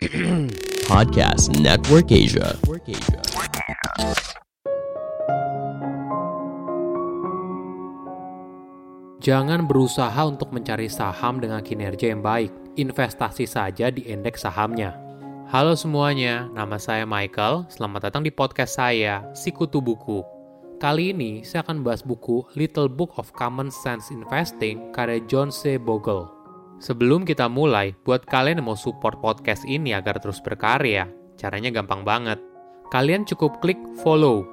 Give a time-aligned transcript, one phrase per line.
[0.88, 2.56] Podcast Network Asia.
[9.20, 12.48] Jangan berusaha untuk mencari saham dengan kinerja yang baik.
[12.80, 14.96] Investasi saja di indeks sahamnya.
[15.52, 17.68] Halo semuanya, nama saya Michael.
[17.68, 20.24] Selamat datang di podcast saya, Sikutu Buku.
[20.80, 25.76] Kali ini saya akan bahas buku Little Book of Common Sense Investing karya John C.
[25.76, 26.39] Bogle.
[26.80, 32.08] Sebelum kita mulai, buat kalian yang mau support podcast ini agar terus berkarya, caranya gampang
[32.08, 32.40] banget.
[32.88, 34.48] Kalian cukup klik follow.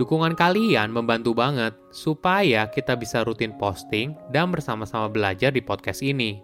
[0.00, 6.40] Dukungan kalian membantu banget supaya kita bisa rutin posting dan bersama-sama belajar di podcast ini.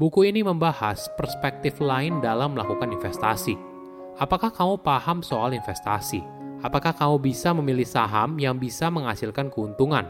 [0.00, 3.60] Buku ini membahas perspektif lain dalam melakukan investasi.
[4.16, 6.24] Apakah kamu paham soal investasi?
[6.64, 10.08] Apakah kamu bisa memilih saham yang bisa menghasilkan keuntungan?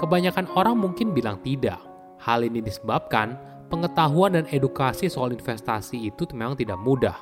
[0.00, 1.76] Kebanyakan orang mungkin bilang tidak.
[2.18, 7.14] Hal ini disebabkan pengetahuan dan edukasi soal investasi itu memang tidak mudah.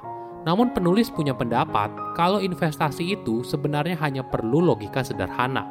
[0.47, 5.67] Namun penulis punya pendapat kalau investasi itu sebenarnya hanya perlu logika sederhana.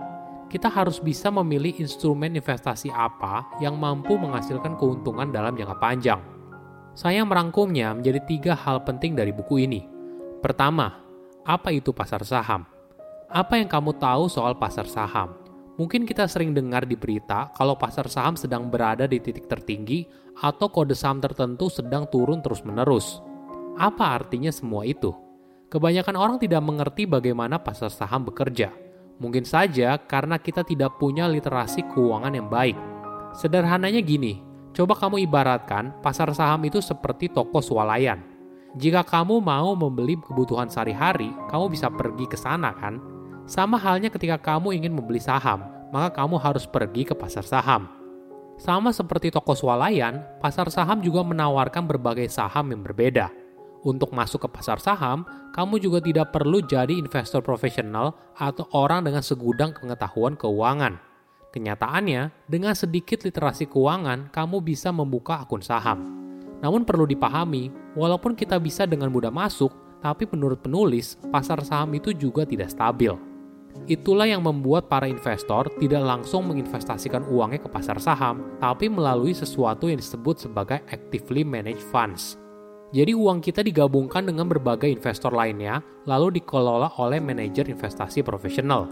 [0.52, 6.22] Kita harus bisa memilih instrumen investasi apa yang mampu menghasilkan keuntungan dalam jangka panjang.
[6.95, 9.83] Saya merangkumnya menjadi tiga hal penting dari buku ini.
[10.39, 11.02] Pertama,
[11.44, 12.67] apa itu pasar saham?
[13.27, 15.44] Apa yang kamu tahu soal pasar saham?
[15.75, 20.07] Mungkin kita sering dengar di berita kalau pasar saham sedang berada di titik tertinggi
[20.39, 23.19] atau kode saham tertentu sedang turun terus-menerus.
[23.75, 25.11] Apa artinya semua itu?
[25.67, 28.71] Kebanyakan orang tidak mengerti bagaimana pasar saham bekerja.
[29.19, 32.79] Mungkin saja karena kita tidak punya literasi keuangan yang baik.
[33.35, 34.39] Sederhananya gini,
[34.71, 38.23] coba kamu ibaratkan pasar saham itu seperti toko swalayan.
[38.75, 43.14] Jika kamu mau membeli kebutuhan sehari-hari, kamu bisa pergi ke sana kan?
[43.45, 47.85] Sama halnya ketika kamu ingin membeli saham, maka kamu harus pergi ke pasar saham.
[48.57, 53.29] Sama seperti toko swalayan, pasar saham juga menawarkan berbagai saham yang berbeda.
[53.85, 59.21] Untuk masuk ke pasar saham, kamu juga tidak perlu jadi investor profesional atau orang dengan
[59.21, 60.97] segudang pengetahuan keuangan.
[61.53, 66.02] Kenyataannya, dengan sedikit literasi keuangan, kamu bisa membuka akun saham.
[66.65, 69.70] Namun perlu dipahami, walaupun kita bisa dengan mudah masuk,
[70.02, 73.34] tapi menurut penulis, pasar saham itu juga tidak stabil.
[73.86, 79.91] Itulah yang membuat para investor tidak langsung menginvestasikan uangnya ke pasar saham, tapi melalui sesuatu
[79.91, 82.39] yang disebut sebagai actively managed funds.
[82.95, 88.87] Jadi uang kita digabungkan dengan berbagai investor lainnya, lalu dikelola oleh manajer investasi profesional.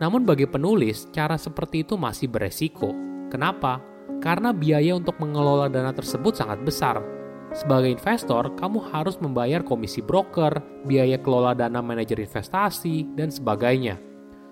[0.00, 2.92] Namun bagi penulis, cara seperti itu masih beresiko.
[3.32, 3.80] Kenapa?
[4.20, 7.15] Karena biaya untuk mengelola dana tersebut sangat besar.
[7.56, 13.96] Sebagai investor, kamu harus membayar komisi broker, biaya kelola dana manajer investasi, dan sebagainya.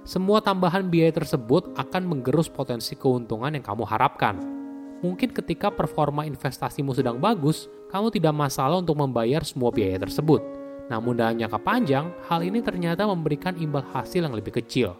[0.09, 4.41] Semua tambahan biaya tersebut akan menggerus potensi keuntungan yang kamu harapkan.
[5.05, 10.41] Mungkin ketika performa investasimu sedang bagus, kamu tidak masalah untuk membayar semua biaya tersebut.
[10.89, 14.97] Namun dalam jangka panjang, hal ini ternyata memberikan imbal hasil yang lebih kecil.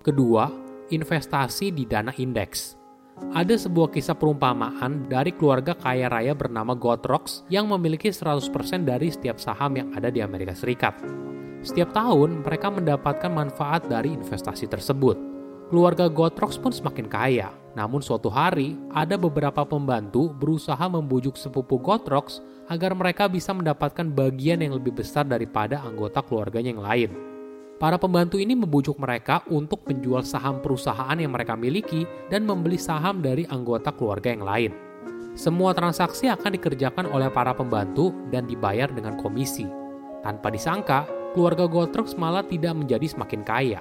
[0.00, 0.48] Kedua,
[0.90, 2.76] investasi di dana indeks.
[3.30, 8.50] Ada sebuah kisah perumpamaan dari keluarga kaya raya bernama Gotrox yang memiliki 100%
[8.82, 10.98] dari setiap saham yang ada di Amerika Serikat.
[11.60, 15.20] Setiap tahun, mereka mendapatkan manfaat dari investasi tersebut.
[15.68, 17.52] Keluarga Gotrox pun semakin kaya.
[17.78, 24.64] Namun suatu hari, ada beberapa pembantu berusaha membujuk sepupu Gotrox agar mereka bisa mendapatkan bagian
[24.64, 27.29] yang lebih besar daripada anggota keluarganya yang lain.
[27.80, 33.24] Para pembantu ini membujuk mereka untuk menjual saham perusahaan yang mereka miliki dan membeli saham
[33.24, 34.72] dari anggota keluarga yang lain.
[35.32, 39.64] Semua transaksi akan dikerjakan oleh para pembantu dan dibayar dengan komisi.
[40.20, 43.80] Tanpa disangka, keluarga Goldrocks malah tidak menjadi semakin kaya.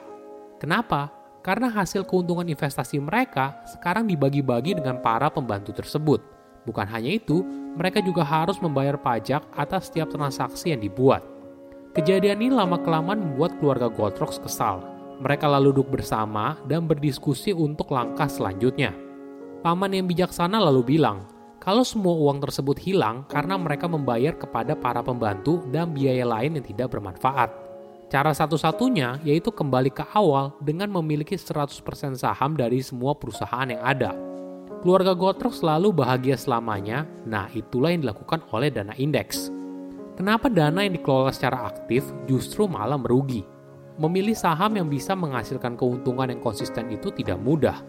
[0.63, 1.11] Kenapa?
[1.43, 6.23] Karena hasil keuntungan investasi mereka sekarang dibagi-bagi dengan para pembantu tersebut.
[6.63, 7.43] Bukan hanya itu,
[7.75, 11.38] mereka juga harus membayar pajak atas setiap transaksi yang dibuat.
[11.99, 14.79] Kejadian ini lama-kelamaan membuat keluarga Goldrocks kesal.
[15.19, 18.96] Mereka lalu duduk bersama dan berdiskusi untuk langkah selanjutnya.
[19.59, 21.28] Paman yang bijaksana lalu bilang,
[21.59, 26.63] kalau semua uang tersebut hilang karena mereka membayar kepada para pembantu dan biaya lain yang
[26.63, 27.51] tidak bermanfaat.
[28.07, 31.84] Cara satu-satunya yaitu kembali ke awal dengan memiliki 100%
[32.16, 34.16] saham dari semua perusahaan yang ada.
[34.79, 39.59] Keluarga Goldrocks selalu bahagia selamanya, nah itulah yang dilakukan oleh dana indeks.
[40.19, 43.39] Kenapa dana yang dikelola secara aktif justru malah merugi?
[43.95, 47.79] Memilih saham yang bisa menghasilkan keuntungan yang konsisten itu tidak mudah.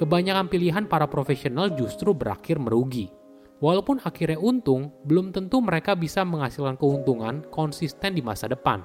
[0.00, 3.12] Kebanyakan pilihan para profesional justru berakhir merugi.
[3.60, 8.80] Walaupun akhirnya untung, belum tentu mereka bisa menghasilkan keuntungan konsisten di masa depan.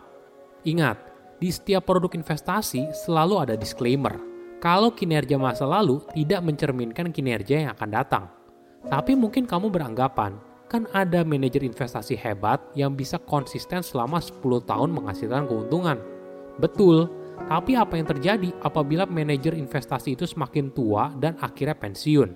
[0.68, 1.00] Ingat,
[1.40, 4.20] di setiap produk investasi selalu ada disclaimer.
[4.60, 8.28] kalau kinerja masa lalu tidak mencerminkan kinerja yang akan datang.
[8.92, 10.36] Tapi mungkin kamu beranggapan,
[10.70, 14.40] kan ada manajer investasi hebat yang bisa konsisten selama 10
[14.70, 15.98] tahun menghasilkan keuntungan.
[16.62, 17.10] Betul,
[17.50, 22.30] tapi apa yang terjadi apabila manajer investasi itu semakin tua dan akhirnya pensiun?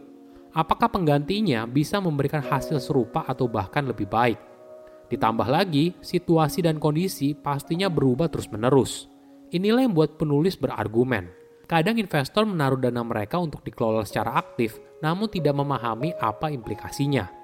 [0.57, 4.37] Apakah penggantinya bisa memberikan hasil serupa atau bahkan lebih baik?
[5.13, 9.09] Ditambah lagi, situasi dan kondisi pastinya berubah terus-menerus.
[9.53, 11.29] Inilah yang membuat penulis berargumen.
[11.69, 17.42] Kadang investor menaruh dana mereka untuk dikelola secara aktif, namun tidak memahami apa implikasinya.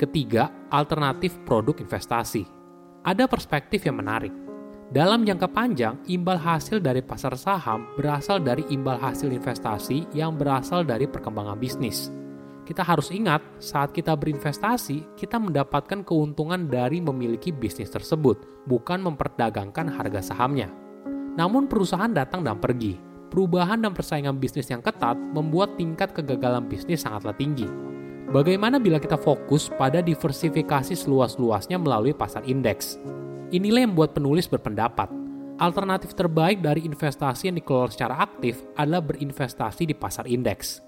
[0.00, 2.48] Ketiga, alternatif produk investasi.
[3.04, 4.32] Ada perspektif yang menarik.
[4.88, 10.88] Dalam jangka panjang, imbal hasil dari pasar saham berasal dari imbal hasil investasi yang berasal
[10.88, 12.08] dari perkembangan bisnis.
[12.64, 20.00] Kita harus ingat, saat kita berinvestasi, kita mendapatkan keuntungan dari memiliki bisnis tersebut, bukan memperdagangkan
[20.00, 20.72] harga sahamnya.
[21.36, 22.96] Namun perusahaan datang dan pergi.
[23.28, 27.89] Perubahan dan persaingan bisnis yang ketat membuat tingkat kegagalan bisnis sangatlah tinggi
[28.30, 32.94] Bagaimana bila kita fokus pada diversifikasi seluas-luasnya melalui pasar indeks?
[33.50, 35.10] Inilah yang membuat penulis berpendapat.
[35.58, 40.78] Alternatif terbaik dari investasi yang dikelola secara aktif adalah berinvestasi di pasar indeks.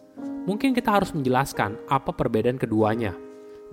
[0.47, 3.11] Mungkin kita harus menjelaskan apa perbedaan keduanya.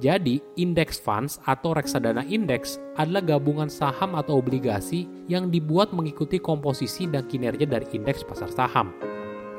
[0.02, 7.06] Jadi, index funds atau reksadana indeks adalah gabungan saham atau obligasi yang dibuat mengikuti komposisi
[7.06, 9.09] dan kinerja dari indeks pasar saham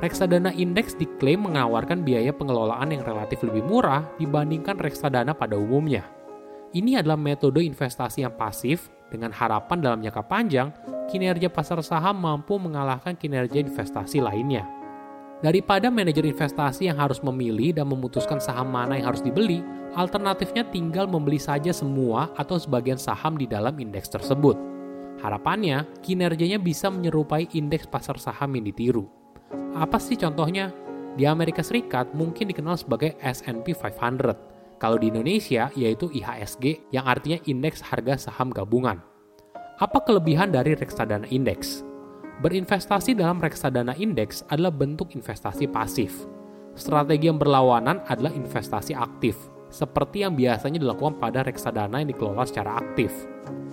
[0.01, 6.09] reksadana indeks diklaim menawarkan biaya pengelolaan yang relatif lebih murah dibandingkan reksadana pada umumnya.
[6.73, 10.73] Ini adalah metode investasi yang pasif dengan harapan dalam jangka panjang
[11.11, 14.65] kinerja pasar saham mampu mengalahkan kinerja investasi lainnya.
[15.41, 19.59] Daripada manajer investasi yang harus memilih dan memutuskan saham mana yang harus dibeli,
[19.97, 24.55] alternatifnya tinggal membeli saja semua atau sebagian saham di dalam indeks tersebut.
[25.19, 29.20] Harapannya, kinerjanya bisa menyerupai indeks pasar saham yang ditiru.
[29.71, 30.75] Apa sih contohnya?
[31.15, 34.35] Di Amerika Serikat mungkin dikenal sebagai S&P 500.
[34.75, 38.99] Kalau di Indonesia yaitu IHSG yang artinya indeks harga saham gabungan.
[39.79, 41.87] Apa kelebihan dari reksadana indeks?
[42.43, 46.27] Berinvestasi dalam reksadana indeks adalah bentuk investasi pasif.
[46.75, 49.37] Strategi yang berlawanan adalah investasi aktif,
[49.71, 53.13] seperti yang biasanya dilakukan pada reksadana yang dikelola secara aktif.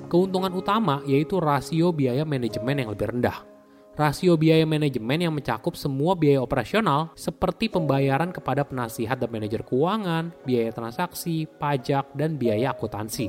[0.06, 3.58] Keuntungan utama yaitu rasio biaya manajemen yang lebih rendah
[3.99, 10.31] rasio biaya manajemen yang mencakup semua biaya operasional seperti pembayaran kepada penasihat dan manajer keuangan,
[10.47, 13.27] biaya transaksi, pajak, dan biaya akuntansi.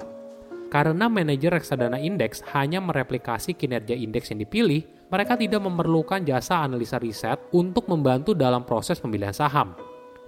[0.69, 7.01] Karena manajer reksadana indeks hanya mereplikasi kinerja indeks yang dipilih, mereka tidak memerlukan jasa analisa
[7.01, 9.73] riset untuk membantu dalam proses pemilihan saham.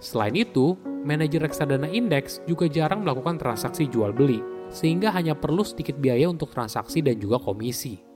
[0.01, 0.73] Selain itu,
[1.05, 4.41] manajer reksadana indeks juga jarang melakukan transaksi jual beli,
[4.73, 8.10] sehingga hanya perlu sedikit biaya untuk transaksi dan juga komisi.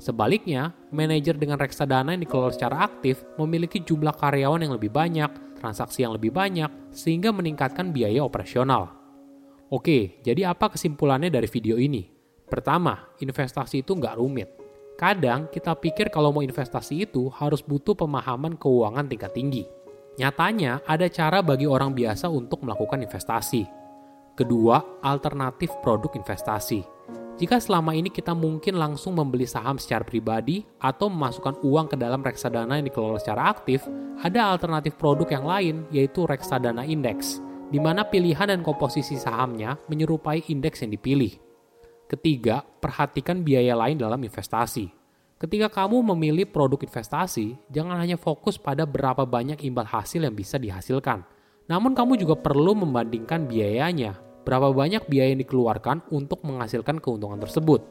[0.00, 6.08] Sebaliknya, manajer dengan reksadana yang dikelola secara aktif memiliki jumlah karyawan yang lebih banyak, transaksi
[6.08, 8.96] yang lebih banyak, sehingga meningkatkan biaya operasional.
[9.68, 12.08] Oke, jadi apa kesimpulannya dari video ini?
[12.48, 14.48] Pertama, investasi itu nggak rumit.
[14.96, 19.68] Kadang kita pikir kalau mau investasi itu harus butuh pemahaman keuangan tingkat tinggi.
[20.16, 23.68] Nyatanya, ada cara bagi orang biasa untuk melakukan investasi.
[24.32, 27.00] Kedua, alternatif produk investasi
[27.40, 32.20] jika selama ini kita mungkin langsung membeli saham secara pribadi atau memasukkan uang ke dalam
[32.20, 33.88] reksadana yang dikelola secara aktif,
[34.20, 37.40] ada alternatif produk yang lain yaitu reksadana indeks,
[37.72, 41.32] di mana pilihan dan komposisi sahamnya menyerupai indeks yang dipilih.
[42.04, 44.92] Ketiga, perhatikan biaya lain dalam investasi.
[45.40, 50.60] Ketika kamu memilih produk investasi, jangan hanya fokus pada berapa banyak imbal hasil yang bisa
[50.60, 51.24] dihasilkan.
[51.72, 57.84] Namun kamu juga perlu membandingkan biayanya berapa banyak biaya yang dikeluarkan untuk menghasilkan keuntungan tersebut.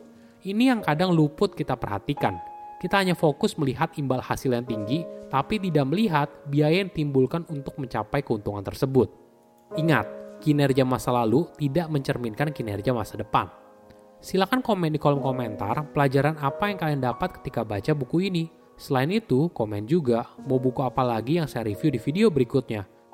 [0.44, 2.40] Ini yang kadang luput kita perhatikan.
[2.80, 7.76] Kita hanya fokus melihat imbal hasil yang tinggi, tapi tidak melihat biaya yang timbulkan untuk
[7.76, 9.12] mencapai keuntungan tersebut.
[9.76, 10.08] Ingat,
[10.40, 13.52] kinerja masa lalu tidak mencerminkan kinerja masa depan.
[14.20, 18.52] Silahkan komen di kolom komentar pelajaran apa yang kalian dapat ketika baca buku ini.
[18.80, 22.99] Selain itu, komen juga mau buku apa lagi yang saya review di video berikutnya.